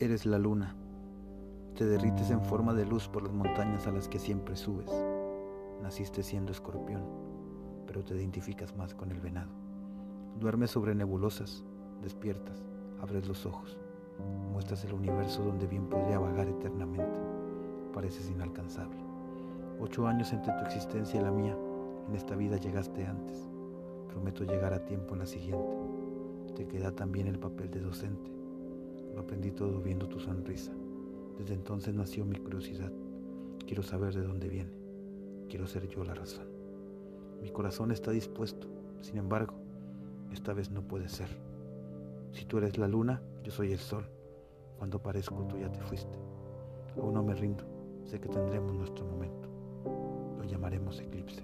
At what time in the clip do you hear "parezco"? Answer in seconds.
45.02-45.46